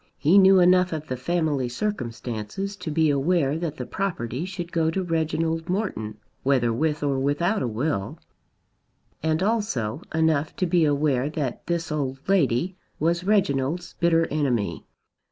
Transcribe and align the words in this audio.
He 0.17 0.39
knew 0.39 0.59
enough 0.59 0.93
of 0.93 1.05
the 1.09 1.15
family 1.15 1.69
circumstances 1.69 2.75
to 2.75 2.89
be 2.89 3.11
aware 3.11 3.55
that 3.59 3.75
the 3.77 3.85
property 3.85 4.45
should 4.45 4.71
go 4.71 4.89
to 4.89 5.03
Reginald 5.03 5.69
Morton 5.69 6.17
whether 6.41 6.73
with 6.73 7.03
or 7.03 7.19
without 7.19 7.61
a 7.61 7.67
will, 7.67 8.17
and 9.21 9.43
also 9.43 10.01
enough 10.11 10.55
to 10.55 10.65
be 10.65 10.85
aware 10.85 11.29
that 11.29 11.67
this 11.67 11.91
old 11.91 12.17
lady 12.27 12.75
was 12.99 13.23
Reginald's 13.25 13.93
bitter 13.99 14.25
enemy. 14.31 14.87